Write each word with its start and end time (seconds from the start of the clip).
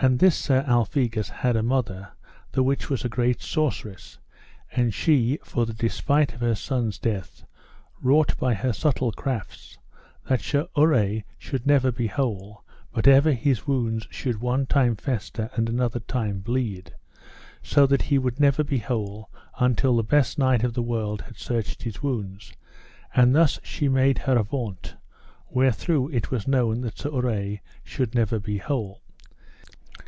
And 0.00 0.20
this 0.20 0.36
Sir 0.36 0.64
Alphegus 0.68 1.28
had 1.28 1.56
a 1.56 1.62
mother, 1.64 2.12
the 2.52 2.62
which 2.62 2.88
was 2.88 3.04
a 3.04 3.08
great 3.08 3.42
sorceress; 3.42 4.18
and 4.70 4.94
she, 4.94 5.40
for 5.42 5.66
the 5.66 5.72
despite 5.74 6.34
of 6.34 6.40
her 6.40 6.54
son's 6.54 7.00
death, 7.00 7.44
wrought 8.00 8.38
by 8.38 8.54
her 8.54 8.72
subtle 8.72 9.10
crafts 9.10 9.76
that 10.28 10.40
Sir 10.40 10.68
Urre 10.78 11.24
should 11.36 11.66
never 11.66 11.90
be 11.90 12.06
whole, 12.06 12.62
but 12.92 13.08
ever 13.08 13.32
his 13.32 13.66
wounds 13.66 14.06
should 14.08 14.40
one 14.40 14.66
time 14.66 14.94
fester 14.94 15.50
and 15.54 15.68
another 15.68 15.98
time 15.98 16.38
bleed, 16.42 16.94
so 17.60 17.84
that 17.84 18.02
he 18.02 18.20
should 18.22 18.38
never 18.38 18.62
be 18.62 18.78
whole 18.78 19.28
until 19.58 19.96
the 19.96 20.04
best 20.04 20.38
knight 20.38 20.62
of 20.62 20.74
the 20.74 20.80
world 20.82 21.22
had 21.22 21.36
searched 21.38 21.82
his 21.82 22.00
wounds; 22.04 22.52
and 23.16 23.34
thus 23.34 23.58
she 23.64 23.88
made 23.88 24.18
her 24.18 24.38
avaunt, 24.38 24.94
wherethrough 25.50 26.06
it 26.14 26.30
was 26.30 26.46
known 26.46 26.82
that 26.82 26.96
Sir 26.98 27.10
Urre 27.10 27.58
should 27.82 28.14
never 28.14 28.38
be 28.38 28.58
whole. 28.58 29.02